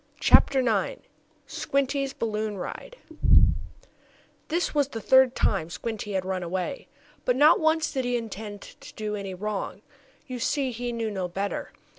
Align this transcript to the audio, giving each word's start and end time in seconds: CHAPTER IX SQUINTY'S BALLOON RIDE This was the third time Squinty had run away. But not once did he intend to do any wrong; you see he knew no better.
CHAPTER 0.19 0.61
IX 0.67 1.03
SQUINTY'S 1.45 2.13
BALLOON 2.13 2.57
RIDE 2.57 2.97
This 4.47 4.73
was 4.73 4.87
the 4.87 4.99
third 4.99 5.35
time 5.35 5.69
Squinty 5.69 6.13
had 6.13 6.25
run 6.25 6.41
away. 6.41 6.87
But 7.23 7.35
not 7.35 7.59
once 7.59 7.91
did 7.91 8.03
he 8.03 8.17
intend 8.17 8.61
to 8.63 8.95
do 8.95 9.15
any 9.15 9.35
wrong; 9.35 9.83
you 10.25 10.39
see 10.39 10.71
he 10.71 10.91
knew 10.91 11.11
no 11.11 11.27
better. 11.27 11.71